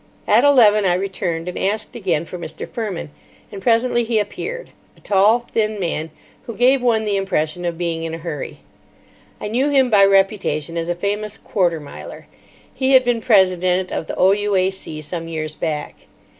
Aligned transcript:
At 0.27 0.43
eleven 0.43 0.83
I 0.83 0.95
returned, 0.95 1.47
and 1.47 1.59
asked 1.59 1.95
again 1.95 2.25
for 2.25 2.39
Mr. 2.39 2.67
Fermin; 2.67 3.11
and 3.51 3.61
presently 3.61 4.03
he 4.03 4.17
appeared—a 4.17 4.99
tall, 5.01 5.41
thin 5.53 5.79
man, 5.79 6.09
who 6.47 6.55
gave 6.55 6.81
one 6.81 7.05
the 7.05 7.17
impression 7.17 7.65
of 7.65 7.77
being 7.77 8.03
in 8.03 8.15
a 8.15 8.17
hurry. 8.17 8.61
I 9.39 9.47
knew 9.47 9.69
him 9.69 9.91
by 9.91 10.03
reputation 10.05 10.75
as 10.75 10.89
a 10.89 10.95
famous 10.95 11.37
quarter 11.37 11.79
miler. 11.79 12.25
He 12.73 12.93
had 12.93 13.03
been 13.05 13.21
president 13.21 13.91
of 13.91 14.07
the 14.07 14.15
O.U.A.C. 14.17 15.01
some 15.03 15.27
years 15.27 15.53
back. 15.53 15.93